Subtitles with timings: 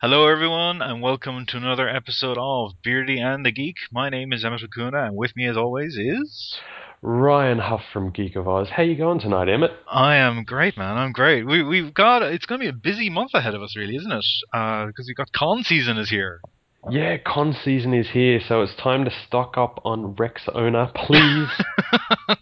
[0.00, 3.74] Hello, everyone, and welcome to another episode of Beardy and the Geek.
[3.90, 6.56] My name is Emmett Acuna, and with me, as always, is
[7.02, 8.68] Ryan Huff from Geek of Oz.
[8.70, 9.72] How you going tonight, Emmett?
[9.90, 10.96] I am great, man.
[10.96, 11.44] I'm great.
[11.44, 14.12] We we've got it's going to be a busy month ahead of us, really, isn't
[14.12, 14.24] it?
[14.54, 16.42] Uh, because we've got con season is here.
[16.88, 21.48] Yeah, con season is here, so it's time to stock up on Rex owner, please,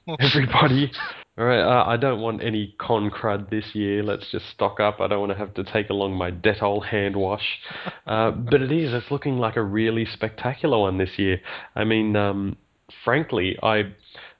[0.20, 0.92] everybody.
[1.38, 4.02] All right, uh, I don't want any con crud this year.
[4.02, 5.00] Let's just stock up.
[5.00, 7.58] I don't want to have to take along my Dettol hand wash.
[8.06, 8.94] Uh, but it is.
[8.94, 11.40] It's looking like a really spectacular one this year.
[11.74, 12.56] I mean, um,
[13.04, 13.94] frankly, I,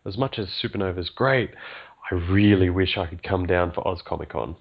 [0.04, 1.51] as much as Supanova's great,
[2.12, 4.54] I really wish I could come down for Oz Comic Con.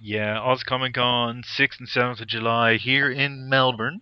[0.00, 4.00] Yeah, Oz Comic Con, 6th and 7th of July here in Melbourne.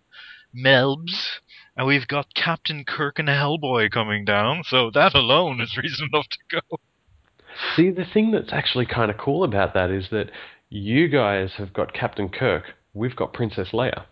[0.56, 1.40] Melbs.
[1.76, 6.28] And we've got Captain Kirk and Hellboy coming down, so that alone is reason enough
[6.30, 6.78] to go.
[7.74, 10.30] See, the thing that's actually kind of cool about that is that
[10.68, 12.64] you guys have got Captain Kirk.
[12.92, 14.06] We've got Princess Leia.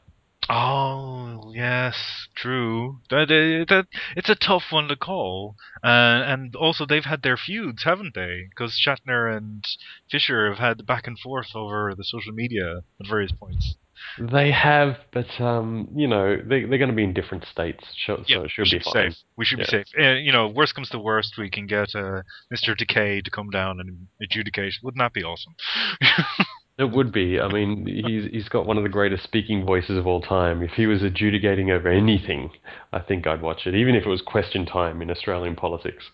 [0.48, 3.01] Oh yes, true.
[3.09, 7.84] That, that it's a tough one to call, uh, and also they've had their feuds,
[7.84, 8.48] haven't they?
[8.51, 9.64] Because Shatner and
[10.11, 13.77] Fisher have had back and forth over the social media at various points.
[14.19, 18.23] They have, but um, you know, they they're going to be in different states, so,
[18.27, 19.11] Yeah, so it we should should be be fine.
[19.11, 19.19] safe.
[19.37, 19.87] We should be safe.
[19.99, 22.77] Uh, you know, worst comes to worst, we can get uh, Mr.
[22.77, 24.75] Takei to come down and adjudicate.
[24.83, 25.55] Wouldn't that be awesome?
[26.77, 27.39] It would be.
[27.39, 30.61] I mean, he's he's got one of the greatest speaking voices of all time.
[30.61, 32.51] If he was adjudicating over anything,
[32.93, 36.11] I think I'd watch it, even if it was question time in Australian politics.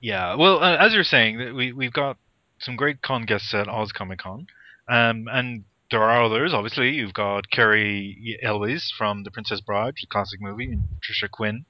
[0.00, 2.16] Yeah, well, uh, as you're saying, we we've got
[2.60, 4.46] some great con guests at Oz Comic Con,
[4.88, 6.52] um, and there are others.
[6.54, 11.66] Obviously, you've got Cary Elwes from The Princess Bride, the classic movie, and Patricia Quinn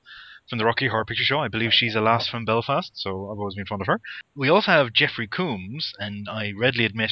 [0.48, 1.40] from the Rocky Horror Picture Show.
[1.40, 4.00] I believe she's a lass from Belfast, so I've always been fond of her.
[4.36, 7.10] We also have Jeffrey Combs, and I readily admit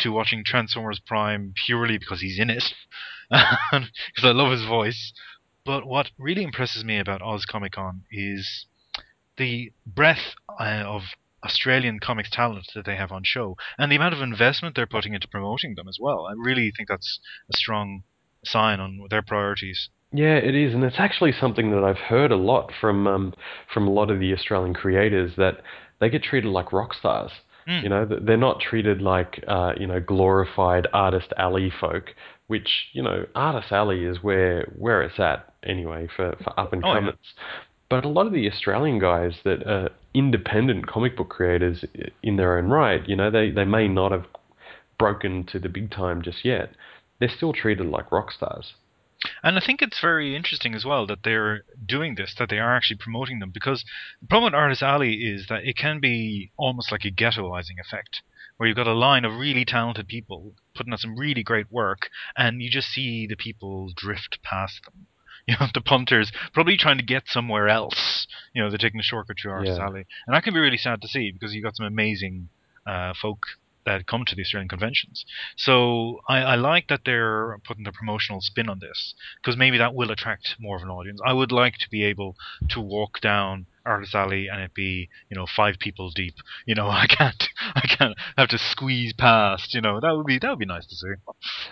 [0.00, 2.64] to watching Transformers Prime purely because he's in it,
[3.30, 3.88] because
[4.22, 5.12] I love his voice.
[5.64, 8.66] But what really impresses me about Oz Comic Con is
[9.36, 11.02] the breadth uh, of
[11.44, 15.14] Australian comics talent that they have on show, and the amount of investment they're putting
[15.14, 16.26] into promoting them as well.
[16.26, 17.20] I really think that's
[17.52, 18.02] a strong
[18.44, 19.88] sign on their priorities.
[20.12, 23.34] Yeah, it is, and it's actually something that I've heard a lot from um,
[23.72, 25.62] from a lot of the Australian creators that
[26.00, 27.32] they get treated like rock stars.
[27.68, 27.82] Mm.
[27.82, 32.14] You know, they're not treated like uh, you know glorified artist alley folk,
[32.46, 36.84] which you know artist alley is where where it's at anyway for for up and
[36.84, 37.14] Oh, comers.
[37.88, 41.84] But a lot of the Australian guys that are independent comic book creators
[42.22, 44.26] in their own right, you know, they they may not have
[44.98, 46.72] broken to the big time just yet.
[47.18, 48.74] They're still treated like rock stars.
[49.42, 52.76] And I think it's very interesting as well that they're doing this, that they are
[52.76, 53.84] actually promoting them, because
[54.20, 58.22] the problem with Artist Alley is that it can be almost like a ghettoizing effect,
[58.56, 62.08] where you've got a line of really talented people putting out some really great work,
[62.36, 65.06] and you just see the people drift past them.
[65.48, 68.26] You know, the punters probably trying to get somewhere else.
[68.52, 69.86] You know, they're taking a shortcut through Artist Yeah.
[69.86, 72.48] Alley, and that can be really sad to see because you've got some amazing
[72.84, 73.38] uh, folk
[73.84, 75.24] that come to the Australian conventions.
[75.56, 79.94] So I, I like that they're putting the promotional spin on this because maybe that
[79.94, 81.20] will attract more of an audience.
[81.24, 82.34] I would like to be able
[82.70, 86.34] to walk down Artist Alley and it be you know five people deep.
[86.66, 87.42] You know I can't
[87.74, 89.74] I can't have to squeeze past.
[89.74, 91.08] You know that would be that would be nice to see.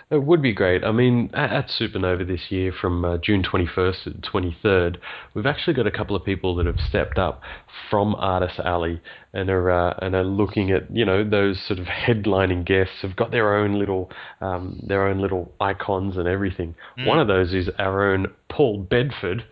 [0.09, 0.83] It would be great.
[0.83, 4.97] I mean, at, at Supanova this year, from uh, June 21st to 23rd,
[5.33, 7.41] we've actually got a couple of people that have stepped up
[7.89, 9.01] from Artist Alley
[9.33, 13.01] and are uh, and are looking at you know those sort of headlining guests.
[13.01, 14.09] Have got their own little
[14.41, 16.75] um, their own little icons and everything.
[16.97, 17.07] Mm.
[17.07, 19.45] One of those is our own Paul Bedford.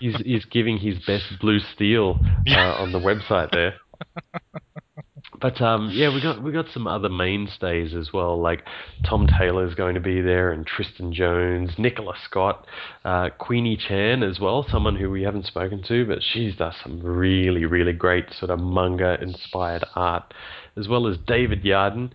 [0.00, 2.18] He's, he's giving his best blue steel
[2.48, 3.74] uh, on the website there.
[5.40, 8.40] But um, yeah, we got we got some other mainstays as well.
[8.40, 8.64] Like
[9.08, 12.66] Tom Taylor's going to be there, and Tristan Jones, Nicola Scott,
[13.04, 14.66] uh, Queenie Chan as well.
[14.68, 18.58] Someone who we haven't spoken to, but she's does some really really great sort of
[18.58, 20.34] manga inspired art,
[20.76, 22.10] as well as David Yardin.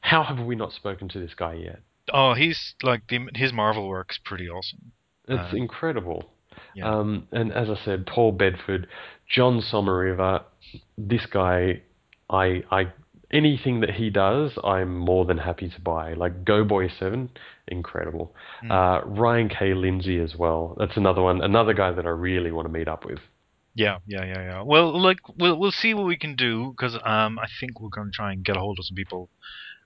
[0.00, 1.80] How have we not spoken to this guy yet?
[2.12, 4.92] Oh, he's like the, his Marvel work's pretty awesome.
[5.26, 6.30] It's Uh, incredible.
[6.76, 6.90] Yeah.
[6.90, 8.86] Um, and as I said, Paul Bedford,
[9.28, 10.44] Jon Sommariva,
[10.98, 11.80] this guy,
[12.28, 12.92] I, I,
[13.30, 16.12] anything that he does, I'm more than happy to buy.
[16.12, 17.30] Like Go Boy Seven,
[17.66, 18.34] incredible.
[18.62, 18.70] Mm.
[18.70, 19.72] Uh, Ryan K.
[19.72, 20.76] Lindsay as well.
[20.78, 23.20] That's another one, another guy that I really want to meet up with.
[23.74, 24.62] Yeah, yeah, yeah, yeah.
[24.62, 28.10] Well, like we'll we'll see what we can do because um I think we're going
[28.10, 29.30] to try and get a hold of some people,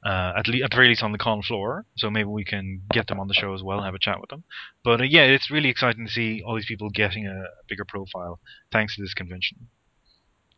[0.05, 1.87] uh at least at the very least on the con floor.
[1.97, 4.21] So maybe we can get them on the show as well, and have a chat
[4.21, 4.45] with them.
[4.85, 8.41] But uh, yeah, it's really exciting to see all these people getting a bigger profile
[8.73, 9.69] thanks to this convention.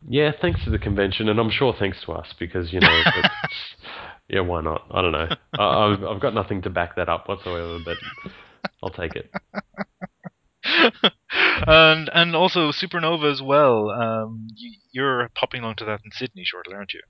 [0.07, 3.03] Yeah, thanks to the convention, and I'm sure thanks to us because you know
[4.29, 4.85] Yeah, why not?
[4.91, 5.27] I don't know.
[5.59, 7.97] I, I've I've got nothing to back that up whatsoever, but
[8.81, 9.29] I'll take it.
[11.67, 13.89] and and also Supanova as well.
[13.89, 14.47] Um,
[14.91, 17.01] you're popping along to that in Sydney shortly, aren't you?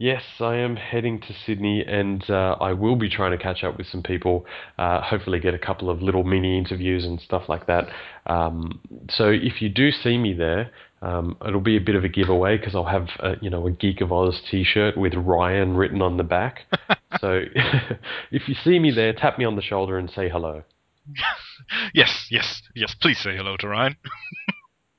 [0.00, 3.76] Yes, I am heading to Sydney, and uh, I will be trying to catch up
[3.76, 4.46] with some people.
[4.78, 7.88] Uh, hopefully, get a couple of little mini interviews and stuff like that.
[8.26, 8.80] Um,
[9.10, 10.70] so, if you do see me there,
[11.02, 13.72] um, it'll be a bit of a giveaway because I'll have a, you know a
[13.72, 16.60] Geek of Oz T-shirt with Ryan written on the back.
[17.22, 17.40] So,
[18.30, 20.62] if you see me there, tap me on the shoulder and say hello,
[21.94, 22.94] Yes, yes, yes.
[23.00, 23.96] Please say hello to Ryan.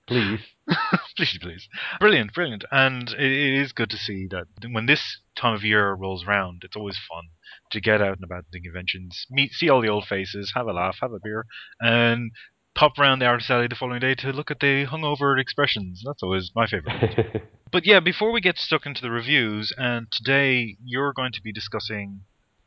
[0.08, 0.40] please.
[1.18, 1.68] please, please.
[2.00, 2.66] Brilliant, brilliant.
[2.72, 6.64] And it, it is good to see that when this time of year rolls round,
[6.64, 7.26] it's always fun
[7.72, 10.74] to get out and about the conventions, meet, see all the old faces, have a
[10.74, 11.46] laugh, have a beer,
[11.80, 12.32] and
[12.76, 16.02] pop round the artist alley the following day to look at the hungover expressions.
[16.06, 17.44] That's always my favorite.
[17.72, 21.52] But yeah, before we get stuck into the reviews, and today you're going to be
[21.52, 22.22] discussing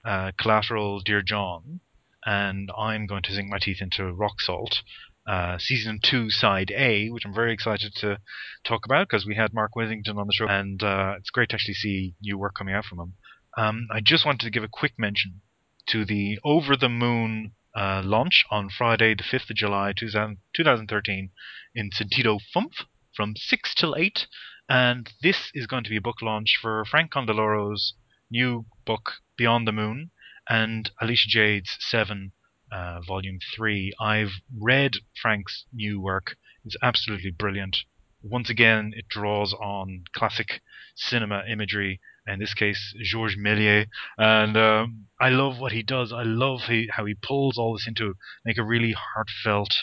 [0.05, 1.81] uh, Collateral, Dear John,
[2.25, 4.83] and I'm going to sink my teeth into Rock Salt,
[5.27, 8.19] uh, season two, side A, which I'm very excited to
[8.65, 11.55] talk about because we had Mark Withington on the show, and uh, it's great to
[11.55, 13.15] actually see new work coming out from him.
[13.57, 15.43] Um, I just wanted to give a quick mention
[15.89, 21.31] to the Over the Moon uh, launch on Friday, the 5th of July, 2000, 2013,
[21.75, 22.85] in Sentido Funf
[23.15, 24.27] from 6 till 8.
[24.69, 27.95] And this is going to be a book launch for Frank Candiloro's
[28.31, 30.11] new book, Beyond the Moon,
[30.49, 32.33] and Alicia Jade's Seven,
[32.73, 33.93] uh, Volume 3.
[34.01, 37.77] I've read Frank's new work, it's absolutely brilliant.
[38.23, 40.63] Once again, it draws on classic
[40.95, 43.89] cinema imagery, in this case, Georges Méliès.
[44.17, 46.13] And um, I love what he does.
[46.13, 48.15] I love he, how he pulls all this into
[48.45, 49.75] make a really heartfelt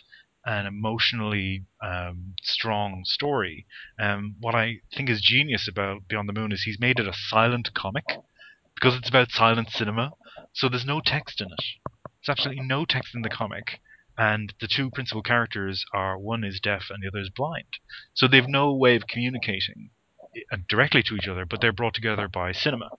[0.45, 3.67] and emotionally um, strong story.
[3.99, 7.13] Um, what I think is genius about Beyond the Moon is he's made it a
[7.13, 8.05] silent comic
[8.73, 10.11] because it's about silent cinema.
[10.53, 11.88] So there's no text in it.
[12.25, 13.79] There's absolutely no text in the comic.
[14.17, 17.67] And the two principal characters are one is deaf and the other is blind.
[18.13, 19.91] So they've no way of communicating
[20.51, 22.89] uh, directly to each other, but they're brought together by cinema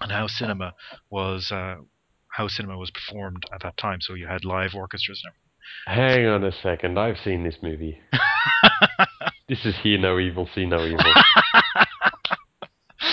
[0.00, 0.74] and how cinema
[1.08, 1.76] was uh,
[2.36, 4.00] how cinema was performed at that time.
[4.00, 5.34] So you had live orchestras and
[5.86, 6.98] Hang on a second.
[6.98, 8.00] I've seen this movie.
[9.46, 11.04] This is Hear No Evil, See No Evil.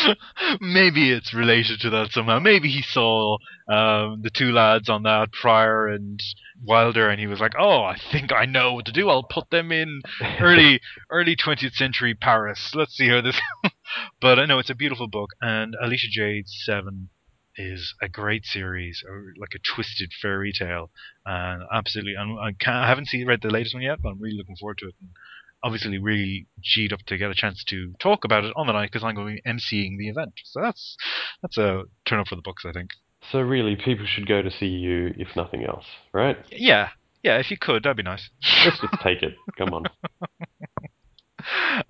[0.62, 2.40] Maybe it's related to that somehow.
[2.40, 3.38] Maybe he saw
[3.68, 6.20] um, the two lads on that, Pryor and
[6.64, 9.10] Wilder, and he was like, "Oh, I think I know what to do.
[9.10, 10.02] I'll put them in
[10.40, 12.72] early early 20th century Paris.
[12.76, 13.40] Let's see how this."
[14.22, 17.10] but I know it's a beautiful book, and Alicia Jade's Seven
[17.58, 20.92] is a great series, or like a twisted fairy tale,
[21.26, 22.16] and absolutely.
[22.16, 24.56] And I, can't, I haven't seen read the latest one yet, but I'm really looking
[24.56, 24.96] forward to it.
[25.00, 25.10] And
[25.64, 28.92] obviously, really G'd up to get a chance to talk about it on the night
[28.92, 30.34] because I'm going to be emceeing the event.
[30.46, 30.96] So that's
[31.42, 32.92] that's a turn up for the books, I think.
[33.32, 36.38] so really, people should go to see you if nothing else, right?
[36.50, 36.90] Yeah,
[37.24, 37.38] yeah.
[37.38, 38.30] If you could, that'd be nice.
[38.66, 39.36] Let's just take it.
[39.58, 39.84] Come on.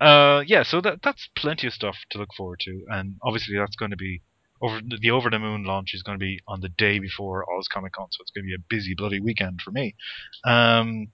[0.00, 3.76] uh, yeah, so that that's plenty of stuff to look forward to, and obviously that's
[3.76, 4.22] going to be
[4.62, 7.66] over the Over the Moon launch is going to be on the day before Oz
[7.68, 9.96] Comic Con, so it's going to be a busy bloody weekend for me.
[10.44, 11.08] Um,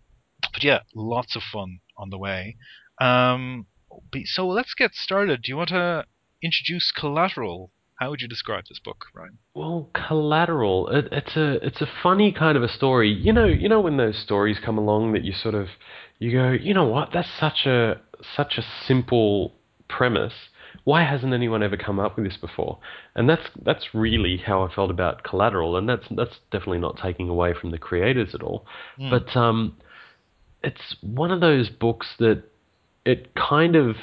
[0.52, 2.56] but yeah, lots of fun on the way.
[3.00, 3.66] Um,
[4.24, 5.42] so let's get started.
[5.42, 6.04] Do you want to
[6.42, 7.70] introduce Collateral?
[7.96, 9.38] How would you describe this book, Ryan?
[9.54, 10.88] Well, Collateral.
[10.88, 13.10] It, it's a it's a funny kind of a story.
[13.10, 15.68] You know, you know when those stories come along that you sort of
[16.20, 17.10] you go, you know what?
[17.12, 18.00] That's such a
[18.36, 19.54] such a simple
[19.88, 20.34] premise.
[20.84, 22.78] Why hasn't anyone ever come up with this before?
[23.16, 27.28] And that's that's really how I felt about Collateral, and that's that's definitely not taking
[27.28, 28.64] away from the creators at all.
[28.96, 29.10] Hmm.
[29.10, 29.76] But um,
[30.62, 32.42] it's one of those books that
[33.04, 33.96] it kind of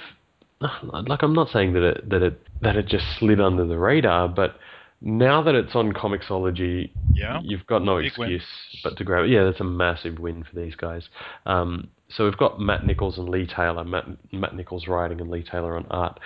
[0.84, 4.28] like I'm not saying that it that it that it just slid under the radar,
[4.30, 4.56] but
[5.02, 8.32] now that it's on Comixology, Yeah, you've got no big win.
[8.32, 9.30] excuse but to grab it.
[9.30, 11.10] Yeah, that's a massive win for these guys.
[11.46, 13.84] Um, so we've got Matt Nichols and Lee Taylor.
[13.84, 16.20] Matt, Matt Nichols writing and Lee Taylor on art.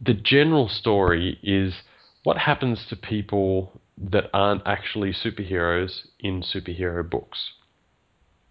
[0.00, 1.74] The general story is
[2.24, 7.52] what happens to people that aren't actually superheroes in superhero books.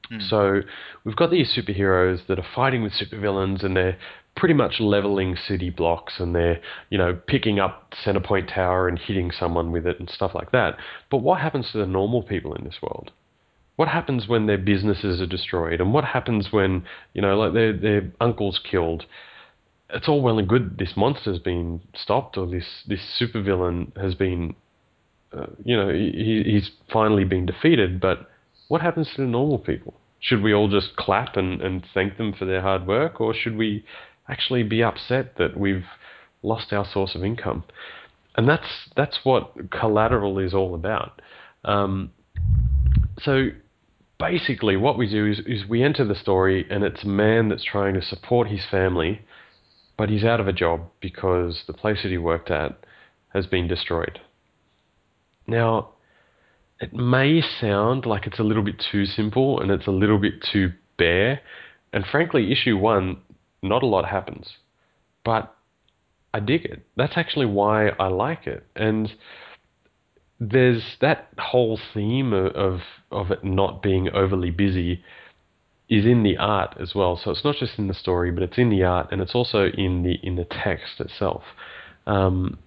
[0.09, 0.19] Hmm.
[0.19, 0.61] So
[1.03, 3.97] we've got these superheroes that are fighting with supervillains and they're
[4.35, 9.31] pretty much leveling city blocks and they're, you know, picking up Centerpoint Tower and hitting
[9.31, 10.77] someone with it and stuff like that.
[11.09, 13.11] But what happens to the normal people in this world?
[13.75, 15.81] What happens when their businesses are destroyed?
[15.81, 19.05] And what happens when, you know, like their their uncle's killed?
[19.89, 24.55] It's all well and good this monster's been stopped or this this supervillain has been
[25.33, 28.29] uh, you know, he, he's finally been defeated, but
[28.67, 29.93] what happens to the normal people?
[30.19, 33.55] Should we all just clap and, and thank them for their hard work, or should
[33.55, 33.85] we
[34.27, 35.85] actually be upset that we've
[36.41, 37.63] lost our source of income?
[38.37, 41.21] and that's that's what Collateral is all about.
[41.65, 42.11] Um,
[43.19, 43.49] so
[44.19, 47.63] basically, what we do is, is we enter the story, and it's a man that's
[47.63, 49.21] trying to support his family,
[49.97, 52.85] but he's out of a job because the place that he worked at
[53.33, 54.19] has been destroyed.
[55.47, 55.89] Now,
[56.79, 60.41] it may sound like it's a little bit too simple and it's a little bit
[60.51, 61.41] too bare,
[61.93, 63.17] and frankly, issue one,
[63.61, 64.57] not a lot happens,
[65.23, 65.55] but
[66.33, 66.85] I dig it.
[66.95, 69.11] That's actually why I like it, and
[70.39, 72.79] there's that whole theme of, of
[73.11, 75.03] of it not being overly busy
[75.89, 77.19] is in the art as well.
[77.21, 79.67] So it's not just in the story, but it's in the art and it's also
[79.67, 81.43] in the in the text itself.
[82.05, 82.59] Um,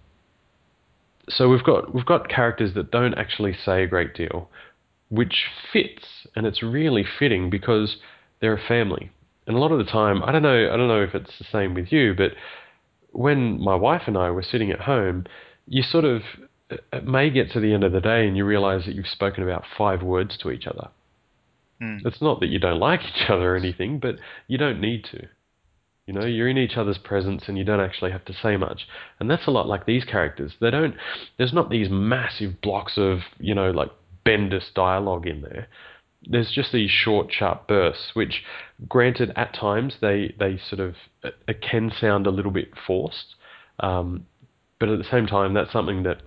[1.30, 4.48] so we've got we've got characters that don't actually say a great deal,
[5.08, 7.96] which fits, and it's really fitting because
[8.40, 9.10] they're a family.
[9.46, 11.46] And a lot of the time, I don't know, I don't know if it's the
[11.50, 12.32] same with you, but
[13.12, 15.26] when my wife and I were sitting at home,
[15.66, 16.22] you sort of
[16.70, 19.42] it may get to the end of the day and you realize that you've spoken
[19.42, 20.88] about five words to each other.
[21.82, 22.04] Mm.
[22.04, 25.26] It's not that you don't like each other or anything, but you don't need to.
[26.10, 28.88] You know, you're in each other's presence and you don't actually have to say much.
[29.20, 30.54] And that's a lot like these characters.
[30.60, 30.96] They don't
[31.38, 33.90] there's not these massive blocks of, you know, like
[34.26, 35.68] Bendis dialogue in there.
[36.24, 38.42] There's just these short, sharp bursts, which
[38.88, 40.96] granted at times they, they sort of
[41.46, 43.36] it can sound a little bit forced.
[43.78, 44.26] Um,
[44.80, 46.22] but at the same time that's something that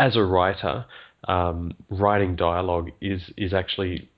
[0.00, 0.84] as a writer,
[1.28, 4.10] um, writing dialogue is is actually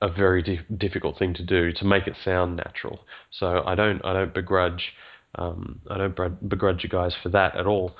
[0.00, 3.00] a very dif- difficult thing to do to make it sound natural.
[3.30, 4.92] So I don't I don't begrudge
[5.36, 7.96] um, I don't begrudge you guys for that at all.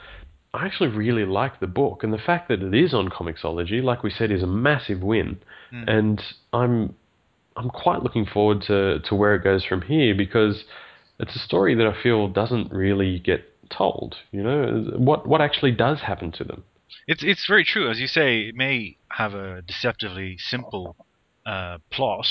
[0.52, 4.02] I actually really like the book, and the fact that it is on Comixology, like
[4.02, 5.38] we said, is a massive win.
[5.72, 5.84] Mm.
[5.86, 6.96] And I'm
[7.56, 10.64] I'm quite looking forward to to where it goes from here because
[11.18, 14.16] it's a story that I feel doesn't really get told.
[14.32, 16.64] You know what what actually does happen to them.
[17.06, 18.40] It's it's very true, as you say.
[18.48, 20.96] It may have a deceptively simple
[21.50, 22.28] uh, plot,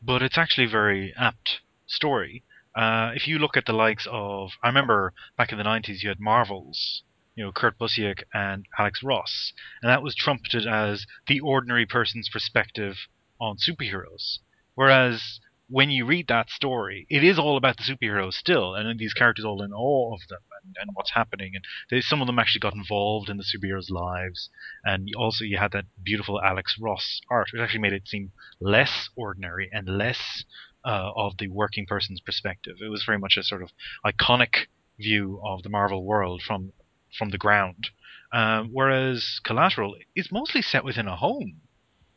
[0.00, 2.42] but it's actually a very apt story.
[2.74, 6.08] Uh, if you look at the likes of, I remember back in the '90s, you
[6.08, 7.02] had Marvels,
[7.36, 9.52] you know, Kurt Busiek and Alex Ross,
[9.82, 12.96] and that was trumpeted as the ordinary person's perspective
[13.38, 14.38] on superheroes.
[14.74, 19.14] Whereas when you read that story, it is all about the superheroes still, and these
[19.14, 21.52] characters all in awe of them and, and what's happening.
[21.54, 24.50] And they, some of them actually got involved in the superheroes' lives.
[24.84, 29.08] And also, you had that beautiful Alex Ross art, which actually made it seem less
[29.16, 30.44] ordinary and less
[30.84, 32.76] uh, of the working person's perspective.
[32.80, 33.70] It was very much a sort of
[34.04, 34.66] iconic
[34.98, 36.72] view of the Marvel world from
[37.16, 37.88] from the ground.
[38.32, 41.60] Um, whereas Collateral is mostly set within a home.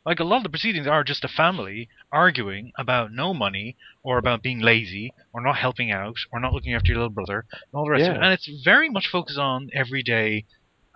[0.06, 4.16] Like a lot of the proceedings are just a family arguing about no money or
[4.16, 7.74] about being lazy or not helping out or not looking after your little brother and
[7.74, 8.18] all the rest of it.
[8.18, 8.24] Yeah.
[8.24, 10.44] And it's very much focused on everyday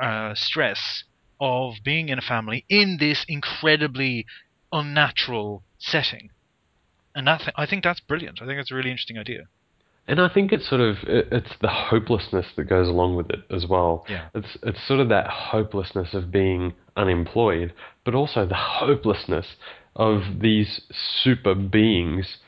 [0.01, 1.05] uh, stress
[1.41, 4.25] of being in a family in this incredibly
[4.73, 6.31] unnatural setting.
[7.15, 8.41] And that th- I think that's brilliant.
[8.41, 9.49] I think it's a really interesting idea.
[10.09, 13.67] And I think it's sort of it's the hopelessness that goes along with it as
[13.67, 14.05] well.
[14.09, 14.29] Yeah.
[14.35, 17.73] It's it's sort of that hopelessness of being unemployed,
[18.05, 19.47] but also the hopelessness
[19.97, 22.39] of these super beings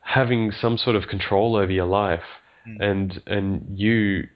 [0.00, 2.24] having some sort of control over your life,
[2.66, 2.80] Mm.
[2.80, 4.28] and and you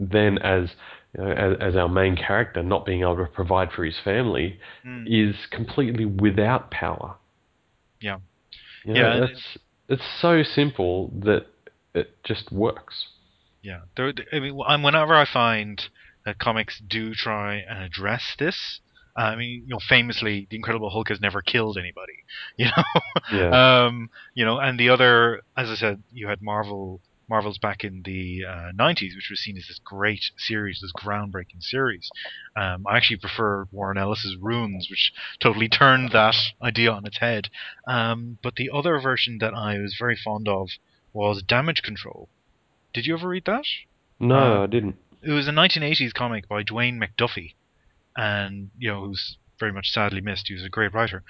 [0.00, 0.74] then as
[1.16, 4.58] you know, as, as our main character not being able to provide for his family
[4.84, 5.06] Mm.
[5.06, 7.16] is completely without power.
[8.00, 8.18] Yeah.
[8.84, 11.46] You know, Yeah, it's it's so simple that
[11.94, 13.08] it just works.
[13.62, 15.80] Yeah, there, I mean, whenever I find
[16.24, 18.80] that comics do try and address this,
[19.16, 22.12] I mean, you know, famously, the Incredible Hulk has never killed anybody.
[22.58, 22.84] You know,
[23.32, 23.84] Yeah.
[23.86, 28.02] um, you know, and the other, as I said, you had Marvel, Marvels back in
[28.02, 32.08] the uh, '90s, which was seen as this great series, this groundbreaking series.
[32.54, 37.48] Um, I actually prefer Warren Ellis's Ruins, which totally turned that idea on its head.
[37.86, 40.68] Um, but the other version that I was very fond of
[41.12, 42.28] was Damage Control.
[42.92, 43.64] Did you ever read that?
[44.20, 44.96] No, Uh, I didn't.
[45.22, 47.54] It was a 1980s comic by Dwayne McDuffie,
[48.16, 50.48] and you know who's very much sadly missed.
[50.48, 51.22] He was a great writer.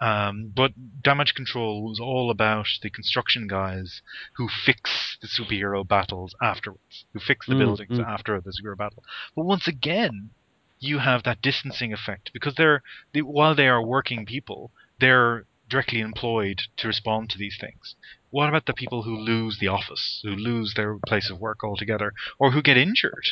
[0.00, 0.72] Um, but
[1.02, 4.02] Damage Control was all about the construction guys
[4.36, 8.06] who fix the superhero battles afterwards, who fix the Mm, buildings mm.
[8.06, 9.04] after the superhero battle.
[9.36, 10.30] But once again,
[10.80, 12.82] you have that distancing effect because they're
[13.12, 17.94] they, while they are working people, they're directly employed to respond to these things.
[18.30, 22.12] What about the people who lose the office, who lose their place of work altogether,
[22.38, 23.26] or who get injured?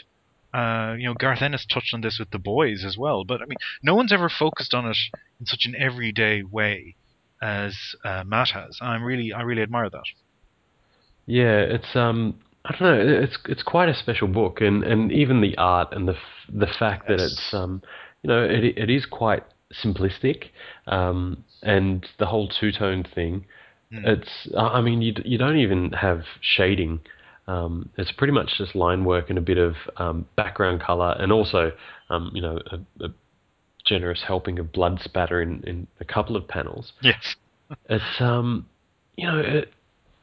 [0.52, 3.47] Uh, you know, Garth Ennis touched on this with the boys as well, but I
[3.47, 4.99] mean, no one's ever focused on it
[5.40, 6.97] in such an everyday way
[7.40, 8.78] as uh, Matt has.
[8.80, 10.04] I'm really, I really admire that.
[11.26, 13.23] Yeah, it's um, I don't know.
[13.23, 16.16] It's it's quite a special book, and, and even the art and the
[16.49, 17.82] the fact that it's um
[18.23, 19.44] you know it it is quite
[19.85, 20.50] simplistic,
[20.87, 23.47] um and the whole two tone thing.
[23.92, 24.04] Hmm.
[24.04, 27.00] It's I mean you you don't even have shading.
[27.49, 31.33] Um, it's pretty much just line work and a bit of um, background color, and
[31.33, 31.73] also
[32.09, 33.09] um, you know a, a
[33.85, 36.93] generous helping of blood spatter in, in a couple of panels.
[37.01, 37.37] Yes.
[37.89, 38.67] It's um
[39.17, 39.73] you know it,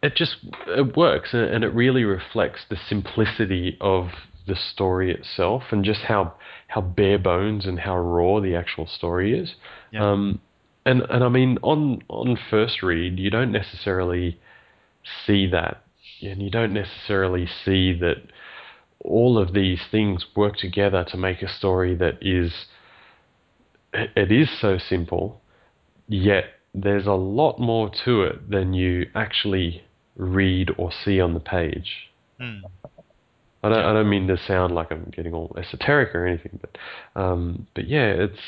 [0.03, 0.35] it just
[0.67, 4.09] it works and, it really reflects the simplicity of
[4.45, 6.35] the story itself and just how
[6.67, 9.55] how bare bones and how raw the actual story is.
[9.91, 10.11] Yeah.
[10.11, 10.41] Um,
[10.85, 14.39] and and I mean on on first read you don't necessarily
[15.25, 15.81] see that
[16.21, 18.17] and you don't necessarily see that
[19.03, 22.65] all of these things work together to make a story that is
[23.93, 25.41] it is so simple
[26.07, 29.83] yet there's a lot more to it than you actually
[30.15, 32.09] read or see on the page.
[32.39, 32.59] Hmm.
[33.63, 36.77] I don't, I don't mean to sound like I'm getting all esoteric or anything, but
[37.21, 38.39] um, but yeah, it's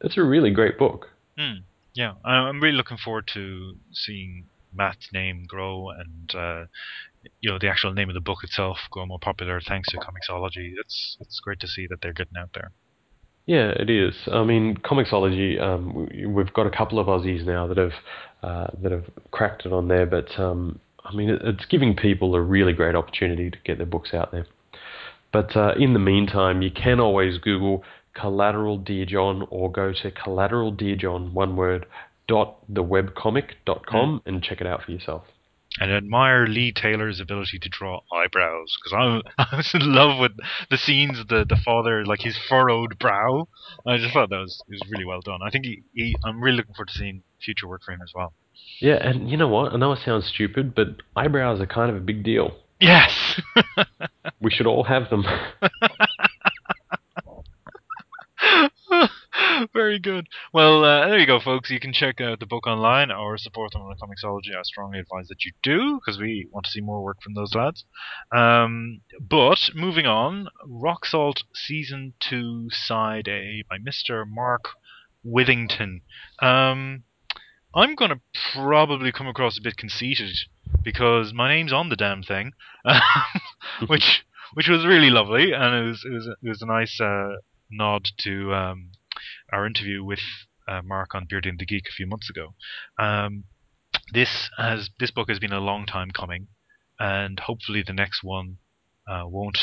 [0.00, 1.08] it's a really great book.
[1.36, 1.60] Hmm.
[1.94, 2.14] Yeah.
[2.24, 6.64] I'm really looking forward to seeing Matt's name grow and uh,
[7.40, 10.72] you know the actual name of the book itself grow more popular thanks to Comixology.
[10.80, 12.70] It's it's great to see that they're getting out there.
[13.46, 14.14] Yeah, it is.
[14.32, 15.60] I mean, Comixology.
[15.60, 17.92] Um, we- we've got a couple of Aussies now that have
[18.42, 22.34] uh, that have cracked it on there, but um, I mean, it, it's giving people
[22.34, 24.46] a really great opportunity to get their books out there.
[25.32, 27.82] But uh, in the meantime, you can always Google
[28.14, 31.86] Collateral Dear John or go to Collateral Dear John, one word,
[32.28, 33.90] dot thewebcomic dot Hmm.
[33.90, 35.22] com and check it out for yourself.
[35.80, 38.92] And admire Lee Taylor's ability to draw eyebrows because
[39.38, 40.32] I I was in love with
[40.70, 43.48] the scenes of the the father like his furrowed brow.
[43.86, 45.40] I just thought that was it was really well done.
[45.44, 48.12] I think he, he I'm really looking forward to seeing future work for him as
[48.14, 48.32] well.
[48.80, 49.72] Yeah, and you know what?
[49.72, 52.56] I know it sounds stupid, but eyebrows are kind of a big deal.
[52.80, 53.40] Yes.
[54.42, 55.24] We should all have them.
[59.72, 60.28] Very good.
[60.52, 61.70] Well, uh, there you go, folks.
[61.70, 64.56] You can check out the book online or support them on the Comixology.
[64.56, 67.54] I strongly advise that you do because we want to see more work from those
[67.54, 67.84] lads.
[68.34, 74.24] Um, but moving on, Rock Salt Season 2 Side A by Mr.
[74.28, 74.64] Mark
[75.24, 76.00] Withington.
[76.40, 77.04] Um,
[77.74, 78.20] I'm going to
[78.52, 80.36] probably come across a bit conceited
[80.82, 82.52] because my name's on the damn thing,
[83.86, 87.36] which which was really lovely, and it was it was it was a nice uh,
[87.70, 88.90] nod to um,
[89.52, 90.20] our interview with
[90.68, 92.54] uh, Mark on Beardy and the Geek a few months ago.
[92.98, 93.44] Um,
[94.12, 96.48] this has this book has been a long time coming,
[96.98, 98.58] and hopefully the next one
[99.08, 99.58] uh, won't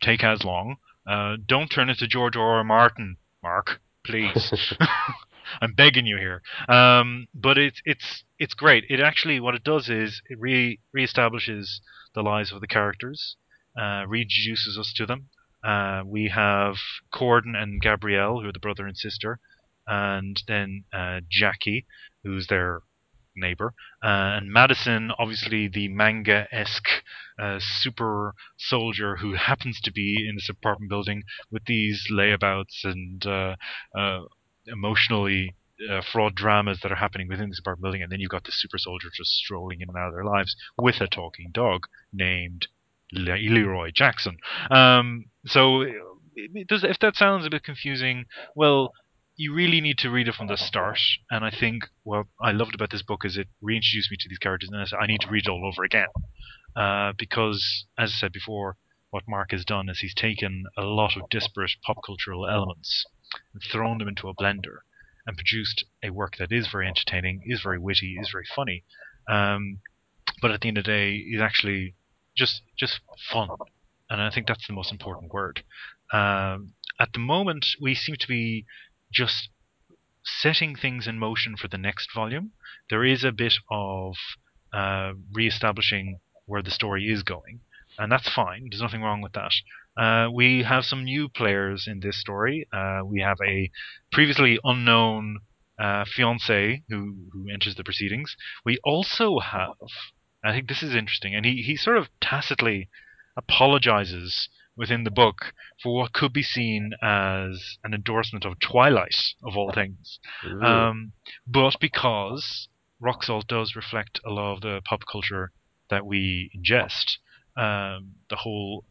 [0.00, 0.76] take as long.
[1.06, 2.58] Uh, don't turn it to George R.
[2.58, 2.64] R.
[2.64, 4.74] Martin, Mark, please.
[5.60, 6.42] I'm begging you here.
[6.68, 8.84] Um, but it's it's it's great.
[8.88, 11.80] It actually what it does is it re reestablishes
[12.14, 13.36] the lives of the characters,
[13.76, 15.28] uh, reintroduces us to them.
[15.64, 16.76] Uh, we have
[17.12, 19.38] Corden and Gabrielle, who are the brother and sister,
[19.86, 21.86] and then uh, Jackie,
[22.24, 22.82] who's their
[23.34, 27.02] neighbor, uh, and Madison, obviously the manga esque
[27.38, 33.24] uh, super soldier who happens to be in this apartment building with these layabouts and
[33.26, 33.56] uh,
[33.96, 34.20] uh,
[34.66, 35.54] emotionally
[35.90, 38.52] uh, fraud dramas that are happening within this apartment building, and then you've got the
[38.52, 42.68] super soldier just strolling in and out of their lives with a talking dog named
[43.12, 44.38] Leroy Jackson.
[44.70, 45.84] Um, so,
[46.66, 48.92] does if that sounds a bit confusing, well,
[49.36, 50.98] you really need to read it from the start.
[51.30, 54.38] And I think what I loved about this book is it reintroduced me to these
[54.38, 56.08] characters, and I said I need to read it all over again
[56.76, 58.76] uh, because, as I said before,
[59.10, 63.04] what Mark has done is he's taken a lot of disparate pop cultural elements
[63.52, 64.78] and thrown them into a blender
[65.26, 68.84] and produced a work that is very entertaining, is very witty, is very funny,
[69.28, 69.80] um,
[70.40, 71.94] but at the end of the day is actually
[72.36, 73.48] just just fun.
[74.10, 75.62] And I think that's the most important word.
[76.12, 78.66] Um, at the moment, we seem to be
[79.10, 79.48] just
[80.24, 82.52] setting things in motion for the next volume.
[82.90, 84.14] There is a bit of
[84.72, 87.60] uh, re-establishing where the story is going,
[87.98, 88.68] and that's fine.
[88.70, 89.52] There's nothing wrong with that.
[89.96, 92.66] Uh, we have some new players in this story.
[92.72, 93.70] Uh, we have a
[94.10, 95.38] previously unknown
[95.78, 98.36] uh, fiance who who enters the proceedings.
[98.64, 99.74] We also have,
[100.44, 102.88] I think this is interesting, and he he sort of tacitly
[103.36, 105.52] apologizes within the book
[105.82, 110.18] for what could be seen as an endorsement of Twilight, of all things.
[110.64, 111.12] Um,
[111.46, 112.68] but because
[113.00, 115.52] rock salt does reflect a lot of the pop culture
[115.90, 117.18] that we ingest,
[117.56, 118.84] um, the whole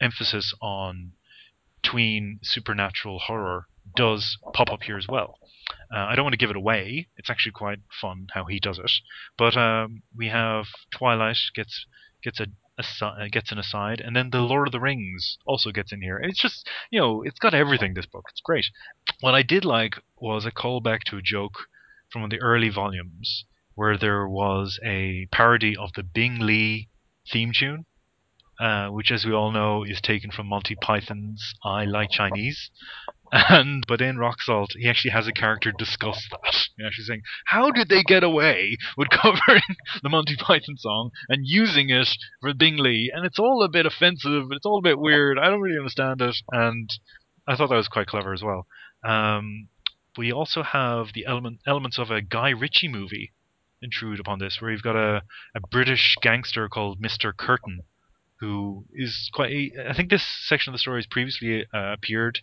[0.00, 1.12] emphasis on
[1.82, 5.38] tween supernatural horror does pop up here as well.
[5.92, 7.08] Uh, I don't want to give it away.
[7.16, 8.90] It's actually quite fun how he does it.
[9.38, 11.86] But um, we have Twilight gets
[12.22, 12.46] gets a
[12.78, 16.18] aside, gets an aside, and then the Lord of the Rings also gets in here.
[16.18, 17.94] It's just you know it's got everything.
[17.94, 18.66] This book, it's great.
[19.20, 21.66] What I did like was a callback to a joke
[22.10, 26.88] from one of the early volumes where there was a parody of the Bing Lee
[27.30, 27.84] theme tune,
[28.58, 32.70] uh, which, as we all know, is taken from Monty Python's "I Like Chinese."
[33.32, 36.68] And but in Rock Salt, he actually has a character discuss that.
[36.76, 39.62] He's actually saying, "How did they get away with covering
[40.02, 42.08] the Monty Python song and using it
[42.40, 44.48] for Bing Lee?" And it's all a bit offensive.
[44.52, 45.38] It's all a bit weird.
[45.38, 46.88] I don't really understand it, and
[47.48, 48.66] I thought that was quite clever as well.
[49.04, 49.68] Um,
[50.16, 53.32] we also have the element elements of a Guy Ritchie movie
[53.82, 55.22] intrude upon this, where you've got a,
[55.54, 57.36] a British gangster called Mr.
[57.36, 57.80] Curtain,
[58.40, 59.72] who is quite.
[59.88, 62.40] I think this section of the story has previously uh, appeared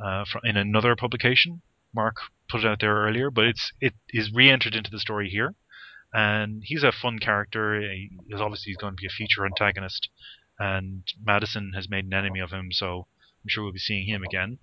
[0.00, 1.62] uh, in another publication.
[1.94, 2.16] Mark
[2.48, 5.54] put it out there earlier, but it's it is re-entered into the story here,
[6.12, 7.80] and he's a fun character.
[7.80, 10.08] He, obviously he's going to be a feature antagonist,
[10.58, 13.06] and Madison has made an enemy of him, so
[13.42, 14.58] I'm sure we'll be seeing him again.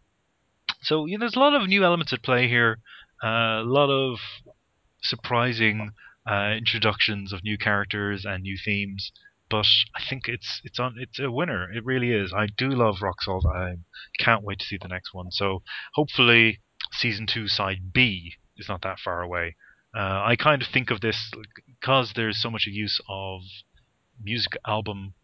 [0.82, 2.80] So you know, there's a lot of new elements at play here,
[3.24, 4.20] uh, a lot of
[5.02, 5.92] surprising
[6.30, 9.12] uh, introductions of new characters and new themes.
[9.52, 11.70] But I think it's it's on it's a winner.
[11.72, 12.34] It really is.
[12.34, 13.46] I do love Rock Salt.
[13.46, 13.76] I
[14.18, 15.30] can't wait to see the next one.
[15.32, 15.62] So
[15.94, 16.62] hopefully,
[16.94, 19.58] season two side B is not that far away.
[19.94, 21.30] Uh, I kind of think of this
[21.68, 23.42] because there's so much use of
[24.24, 25.16] music album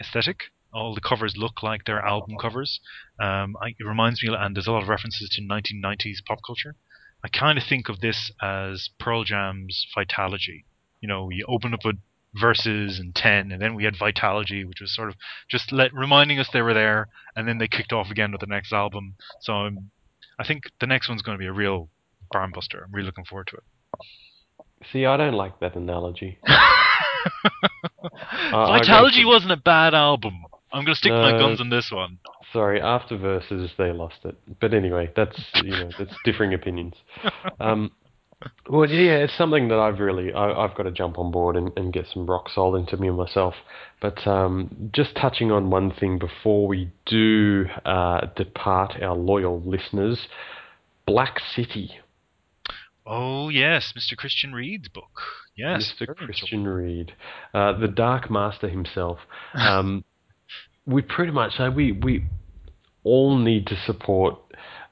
[0.00, 0.44] aesthetic.
[0.72, 2.80] All the covers look like they're album covers.
[3.20, 6.76] Um, I, it reminds me, and there's a lot of references to 1990s pop culture.
[7.24, 10.64] I kind of think of this as Pearl Jam's Vitalogy.
[11.00, 11.92] You know, you open up a
[12.38, 15.14] verses and 10 and then we had vitalogy which was sort of
[15.48, 18.46] just let reminding us they were there and then they kicked off again with the
[18.46, 19.14] next album.
[19.40, 19.90] So I'm,
[20.38, 21.88] i think the next one's going to be a real
[22.32, 22.82] barn buster.
[22.84, 23.62] I'm really looking forward to it.
[24.92, 26.38] See i don't like that analogy.
[28.52, 30.44] Vitalogy wasn't a bad album.
[30.72, 32.18] I'm going to stick no, my guns on this one.
[32.52, 34.36] Sorry after verses they lost it.
[34.60, 36.94] But anyway that's you know that's differing opinions.
[37.60, 37.92] Um,
[38.68, 41.70] well, yeah, it's something that I've really I, have got to jump on board and,
[41.76, 43.54] and get some rock salt into me and myself.
[44.00, 50.26] But um, just touching on one thing before we do uh, depart our loyal listeners,
[51.06, 51.92] Black City.
[53.06, 54.16] Oh yes, Mr.
[54.16, 55.20] Christian Read's book.
[55.56, 56.16] Yes, Mr.
[56.16, 57.12] Christian Reed,
[57.52, 59.18] uh, the Dark Master himself.
[59.54, 60.04] Um,
[60.86, 62.24] we pretty much uh, we we
[63.04, 64.38] all need to support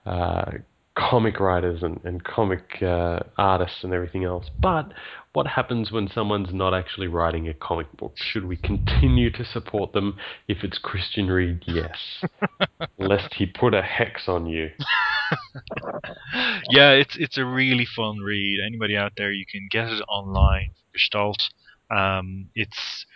[0.05, 0.53] uh,
[0.95, 4.51] comic writers and, and comic uh, artists and everything else.
[4.61, 4.93] But
[5.33, 8.15] what happens when someone's not actually writing a comic book?
[8.17, 11.63] Should we continue to support them if it's Christian Read?
[11.67, 12.25] Yes.
[12.99, 14.71] Lest he put a hex on you.
[16.71, 18.61] yeah, it's it's a really fun read.
[18.65, 20.71] Anybody out there, you can get it online.
[20.93, 21.43] Gestalt.
[21.91, 23.07] Um, it's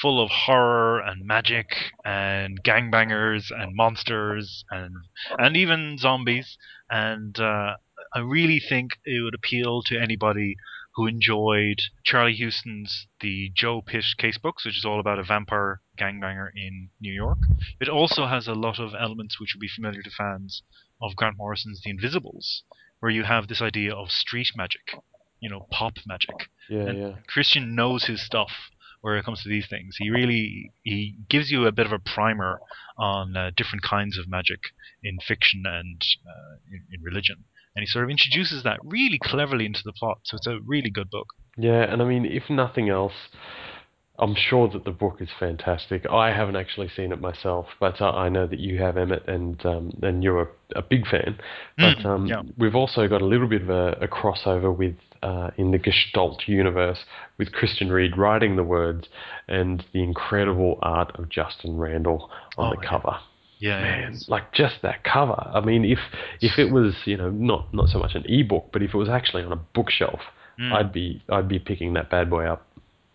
[0.00, 4.94] full of horror and magic and gangbangers and monsters and
[5.38, 6.56] and even zombies.
[6.90, 7.76] And uh,
[8.14, 10.56] I really think it would appeal to anybody
[10.94, 16.48] who enjoyed Charlie Huston's The Joe Pitt Casebooks, which is all about a vampire gangbanger
[16.54, 17.38] in New York.
[17.80, 20.62] It also has a lot of elements which will be familiar to fans
[21.00, 22.64] of Grant Morrison's The Invisibles,
[22.98, 24.96] where you have this idea of street magic,
[25.38, 26.50] you know, pop magic.
[26.68, 27.12] Yeah, and yeah.
[27.28, 28.50] Christian knows his stuff
[29.00, 29.96] where it comes to these things.
[29.98, 32.60] He really he gives you a bit of a primer
[32.98, 34.60] on uh, different kinds of magic
[35.02, 39.66] in fiction and uh, in, in, religion, and he sort of introduces that really cleverly
[39.66, 40.18] into the plot.
[40.24, 41.28] So it's a really good book.
[41.56, 43.14] Yeah, and I mean, if nothing else.
[44.18, 46.04] I'm sure that the book is fantastic.
[46.10, 49.64] I haven't actually seen it myself, but uh, I know that you have, Emmett, and
[49.64, 51.38] um, and you're a, a, big fan.
[51.78, 52.42] But mm, um, yeah.
[52.58, 56.42] we've also got a little bit of a, a crossover with uh, in the Gestalt
[56.46, 57.04] universe
[57.38, 59.08] with Christian Read writing the words
[59.48, 63.18] and the incredible art of Justin Randall on oh, the cover.
[63.58, 65.50] Yeah, man, like just that cover.
[65.52, 65.98] I mean, if
[66.40, 69.10] if it was you know not not so much an ebook, but if it was
[69.10, 70.20] actually on a bookshelf,
[70.58, 70.72] mm.
[70.72, 72.66] I'd be I'd be picking that bad boy up.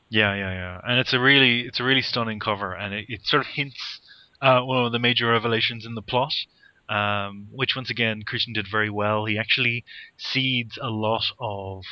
[0.10, 3.22] Yeah, yeah, yeah, and it's a really it's a really stunning cover, and it, it
[3.24, 4.00] sort of hints
[4.40, 6.34] uh, one of the major revelations in the plot
[6.90, 9.26] um, which once again Christian did very well.
[9.26, 9.84] He actually
[10.18, 11.84] seeds a lot of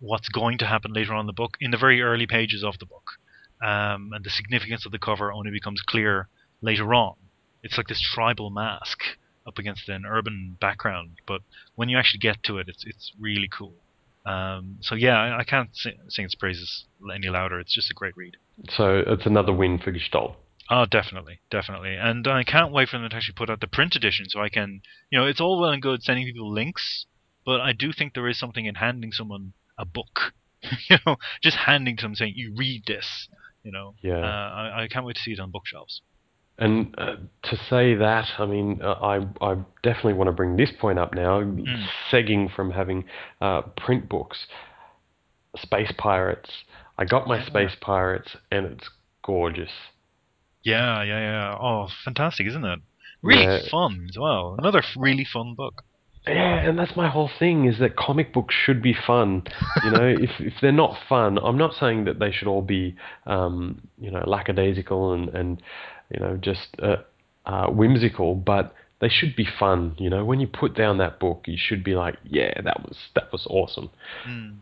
[0.00, 2.78] what's going to happen later on in the book in the very early pages of
[2.78, 3.12] the book,
[3.62, 6.28] um, and the significance of the cover only becomes clear
[6.60, 7.14] later on.
[7.62, 8.98] It's like this tribal mask
[9.46, 11.42] up against an urban background, but
[11.74, 13.74] when you actually get to it, it's it's really cool.
[14.24, 17.58] Um, so yeah, I, I can't sing, sing, its praises any louder.
[17.58, 18.36] It's just a great read.
[18.70, 20.36] So it's another win for Gestalt.
[20.70, 23.94] Oh, definitely, definitely, and I can't wait for them to actually put out the print
[23.96, 27.06] edition so I can, you know, it's all well and good sending people links,
[27.44, 30.32] but I do think there is something in handing someone a book,
[30.88, 33.28] you know, just handing to them saying you read this,
[33.64, 34.18] You know, Yeah.
[34.18, 36.00] uh, I, I can't wait to see it on bookshelves.
[36.58, 40.70] And uh, to say that, I mean, uh, I I definitely want to bring this
[40.78, 41.86] point up now, Mm.
[42.10, 43.04] segging from having
[43.40, 44.46] uh, print books.
[45.56, 46.50] Space Pirates.
[46.98, 47.46] I got my Yeah.
[47.46, 48.88] Space Pirates, and it's
[49.24, 49.72] gorgeous.
[50.64, 51.58] Yeah, yeah, yeah.
[51.60, 52.80] Oh, fantastic, isn't it?
[53.22, 53.58] Really Yeah.
[53.70, 54.56] fun as well.
[54.58, 55.84] Another f- really fun book.
[56.26, 59.42] Yeah, and that's my whole thing is that comic books should be fun.
[59.84, 62.94] You know, if if they're not fun, I'm not saying that they should all be,
[63.26, 65.62] um, you know, lackadaisical and and
[66.10, 66.96] you know just uh,
[67.44, 69.96] uh, whimsical, but they should be fun.
[69.98, 72.96] You know, when you put down that book, you should be like, yeah, that was
[73.16, 73.90] that was awesome.
[74.24, 74.58] Mm.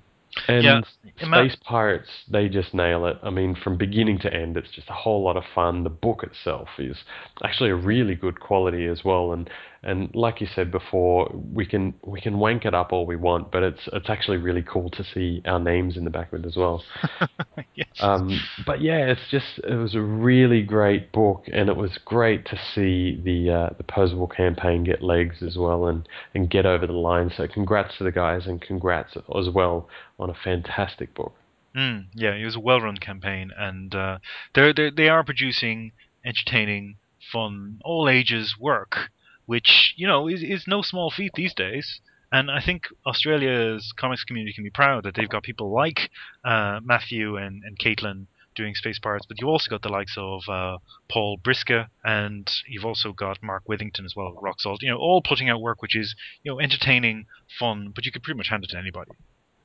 [0.49, 0.87] Yeah, And
[1.21, 3.19] ima- Space Pirates, they just nail it.
[3.23, 5.85] I mean, from beginning to end, it's just a whole lot of fun.
[5.85, 6.97] The book itself is
[7.43, 9.33] actually a really good quality as well.
[9.33, 9.51] And
[9.83, 13.51] and like you said before, we can we can wank it up all we want,
[13.51, 16.47] but it's it's actually really cool to see our names in the back of it
[16.47, 16.85] as well.
[17.75, 17.89] yes.
[18.01, 22.45] Um, but yeah, it's just it was a really great book, and it was great
[22.47, 26.87] to see the uh, the Pozible campaign get legs as well and and get over
[26.87, 27.31] the line.
[27.35, 29.89] So congrats to the guys, and congrats as well
[30.19, 31.33] on a fantastic book.
[31.75, 34.19] Mm, yeah, it was a well-run campaign, and uh,
[34.55, 36.97] they're, they're they are producing entertaining,
[37.33, 39.11] fun, all ages work,
[39.51, 42.01] which you know is is no small feat these days.
[42.31, 46.11] And I think Australia's comics community can be proud that they've got people like
[46.45, 50.43] uh, Matthew and and Caitlin doing Space Pirates, but you've also got the likes of
[50.49, 54.83] uh, Paul Briska, and you've also got Mark Withington as well, Rock Salt.
[54.83, 57.27] You know, all putting out work which is you know entertaining,
[57.59, 59.11] fun, but you could pretty much hand it to anybody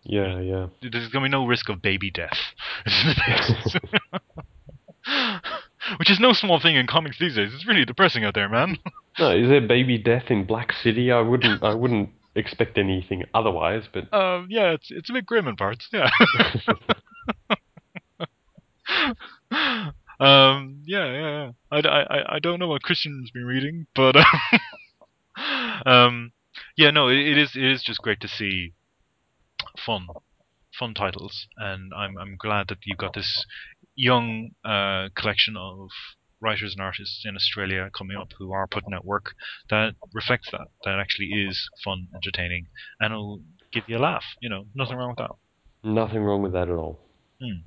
[0.03, 0.65] Yeah, yeah.
[0.81, 2.39] there's going to be no risk of baby death.
[5.97, 7.53] Which is no small thing in comics these days.
[7.53, 8.77] It's really depressing out there, man.
[9.17, 11.09] No, is there baby death in Black City?
[11.09, 15.47] I wouldn't I wouldn't expect anything otherwise, but Um, yeah, it's it's a bit grim
[15.47, 15.87] in parts.
[15.93, 16.09] Yeah.
[20.19, 21.51] um, yeah, yeah, yeah.
[21.71, 24.17] I, I, I don't know what Christian's been reading, but
[25.85, 26.33] um,
[26.75, 28.73] yeah, no, it, it is it is just great to see
[29.77, 30.07] fun
[30.77, 33.45] fun titles, and I'm I'm glad that you've got this
[33.95, 35.89] young uh, collection of
[36.41, 39.33] writers and artists in Australia coming up who are putting out work
[39.69, 42.67] that reflects that that actually is fun, entertaining,
[42.99, 44.23] and will give you a laugh.
[44.41, 45.31] You know, nothing wrong with that.
[45.83, 46.99] nothing wrong with that at all.
[47.41, 47.61] Hmm.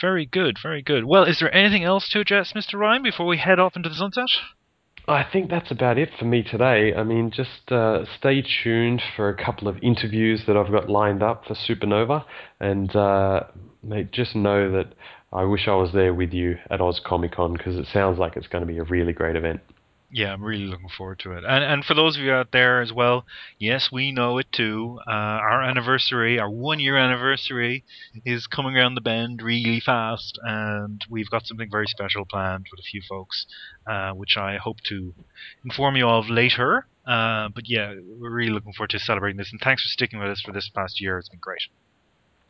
[0.00, 1.04] Very good, very good.
[1.06, 2.74] Well, is there anything else to address, Mr.
[2.78, 4.28] Ryan, before we head off into the sunset?
[5.08, 6.92] I think that's about it for me today.
[6.94, 11.22] I mean, just uh, stay tuned for a couple of interviews that I've got lined
[11.22, 12.24] up for Supanova,
[12.60, 13.44] and uh,
[13.82, 14.88] mate, just know that
[15.32, 18.36] I wish I was there with you at Oz Comic Con because it sounds like
[18.36, 19.60] it's going to be a really great event.
[20.10, 21.44] Yeah, I'm really looking forward to it.
[21.44, 23.26] And and for those of you out there as well,
[23.58, 25.00] yes, we know it too.
[25.06, 27.84] Uh, our anniversary, our one year anniversary,
[28.24, 32.78] is coming around the bend really fast, and we've got something very special planned with
[32.78, 33.46] a few folks,
[33.86, 35.12] uh, which I hope to
[35.64, 36.86] inform you of later.
[37.04, 40.28] Uh, but yeah, we're really looking forward to celebrating this, and thanks for sticking with
[40.28, 41.18] us for this past year.
[41.18, 41.62] It's been great.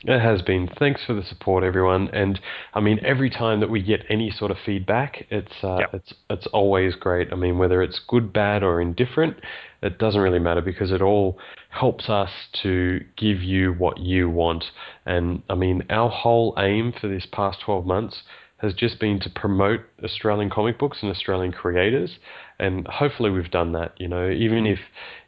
[0.04, 0.68] It has been.
[0.78, 2.08] Thanks for the support, everyone.
[2.12, 2.38] And
[2.74, 5.86] I mean, every time that we get any sort of feedback, it's uh, Yeah.
[5.94, 7.32] it's it's always great.
[7.32, 9.38] I mean, whether it's good, bad, or indifferent,
[9.82, 11.38] it doesn't really matter because it all
[11.70, 12.30] helps us
[12.62, 14.64] to give you what you want.
[15.06, 18.22] And I mean, our whole aim for this past 12 months
[18.58, 22.18] has just been to promote Australian comic books and Australian creators,
[22.58, 23.92] and hopefully we've done that.
[23.98, 24.78] You know, even if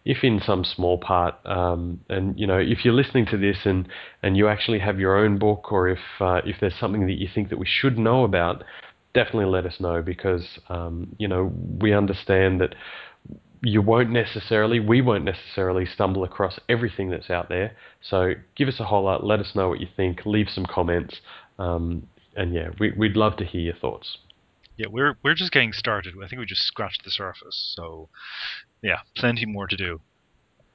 [0.09, 3.87] if in some small part, um, and you know, if you're listening to this and
[4.23, 7.29] and you actually have your own book, or if uh, if there's something that you
[7.33, 8.65] think that we should know about,
[9.13, 12.75] definitely let us know because um, you know we understand that
[13.61, 17.73] you won't necessarily, we won't necessarily stumble across everything that's out there.
[18.01, 21.17] So give us a holler, let us know what you think, leave some comments,
[21.59, 24.17] um, and yeah, we, we'd love to hear your thoughts.
[24.79, 26.15] Yeah, we're we're just getting started.
[26.25, 27.75] I think we just scratched the surface.
[27.77, 28.09] So
[28.81, 30.01] yeah, plenty more to do.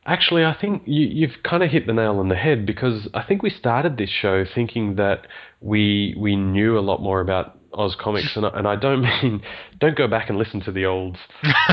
[0.05, 3.23] Actually, I think you, you've kind of hit the nail on the head because I
[3.23, 5.27] think we started this show thinking that
[5.61, 9.41] we we knew a lot more about Oz comics, and I, and I don't mean
[9.79, 11.17] don't go back and listen to the old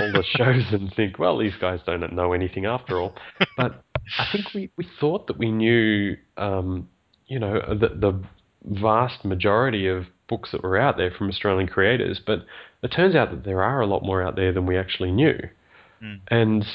[0.00, 3.14] older shows and think, well, these guys don't know anything after all.
[3.56, 3.82] But
[4.18, 6.88] I think we, we thought that we knew, um,
[7.26, 8.22] you know, the the
[8.64, 12.46] vast majority of books that were out there from Australian creators, but
[12.82, 15.38] it turns out that there are a lot more out there than we actually knew.
[16.02, 16.20] Mm.
[16.28, 16.66] And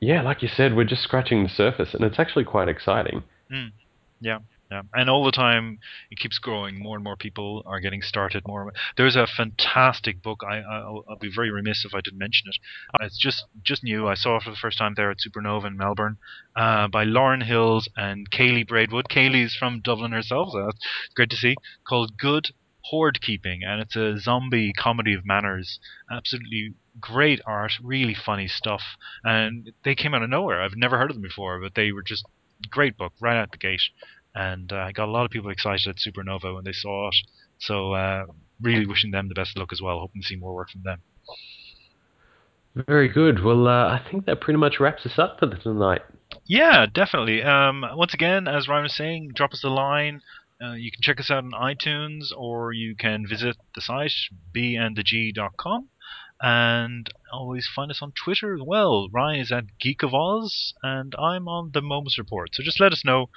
[0.00, 3.24] yeah, like you said, we're just scratching the surface, and it's actually quite exciting.
[3.50, 3.72] Mm.
[4.20, 4.38] Yeah,
[4.70, 5.78] yeah, and all the time
[6.10, 6.82] it keeps growing.
[6.82, 8.42] More and more people are getting started.
[8.46, 8.72] More.
[8.96, 10.40] There's a fantastic book.
[10.48, 12.56] I I'll, I'll be very remiss if I didn't mention it.
[12.94, 14.08] Uh, It's just just new.
[14.08, 16.16] I saw it for the first time there at Supanova in Melbourne,
[16.56, 19.08] uh, by Lauren Hills and Kaylee Braidwood.
[19.10, 21.54] Kaylee's from Dublin herself, so that's great to see.
[21.86, 22.52] Called Good
[22.84, 25.78] Horde Keeping, and it's a zombie comedy of manners.
[26.10, 28.82] Absolutely great art, really funny stuff,
[29.24, 30.62] and they came out of nowhere.
[30.62, 32.24] I've never heard of them before, but they were just
[32.70, 33.82] great book right out the gate,
[34.34, 37.16] and uh, I got a lot of people excited at Supanova when they saw it.
[37.58, 38.26] So uh,
[38.60, 40.00] really wishing them the best of luck as well.
[40.00, 41.00] Hoping to see more work from them.
[42.74, 43.44] Very good.
[43.44, 46.00] Well, uh, I think that pretty much wraps us up for tonight.
[46.46, 47.42] Yeah, definitely.
[47.42, 50.22] Um, once again, as Ryan was saying, drop us a line.
[50.62, 54.12] Uh, you can check us out on iTunes or you can visit the site
[54.54, 55.88] bandtheg.com
[56.40, 59.08] and always find us on Twitter as well.
[59.12, 62.50] Ryan is at Geek of Oz and I'm on the Moments Report.
[62.52, 63.30] So just let us know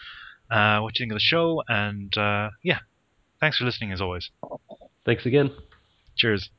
[0.52, 2.80] uh, what you think of the show and uh, yeah,
[3.40, 4.30] thanks for listening as always.
[5.06, 5.52] Thanks again.
[6.16, 6.50] Cheers.